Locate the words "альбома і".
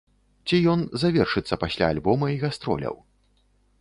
1.97-2.41